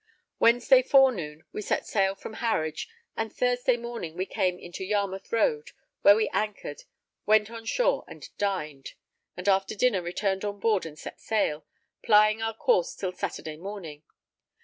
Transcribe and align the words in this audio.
Wednesday 0.39 0.81
forenoon, 0.81 1.43
we 1.51 1.61
set 1.61 1.85
sail 1.85 2.15
from 2.15 2.33
Harwich, 2.41 2.89
and 3.15 3.31
Thursday 3.31 3.77
morning 3.77 4.17
we 4.17 4.25
came 4.25 4.57
into 4.57 4.83
Yarmouth 4.83 5.31
Road, 5.31 5.73
where 6.01 6.15
we 6.15 6.27
anchored, 6.29 6.85
went 7.27 7.51
on 7.51 7.65
shore 7.65 8.03
and 8.07 8.35
dined, 8.39 8.95
and 9.37 9.47
after 9.47 9.75
dinner 9.75 10.01
returned 10.01 10.43
on 10.43 10.59
board 10.59 10.87
and 10.87 10.97
set 10.97 11.19
sail, 11.21 11.67
plying 12.01 12.41
our 12.41 12.55
course 12.55 12.95
till 12.95 13.11
Saturday 13.11 13.57
morning. 13.57 14.01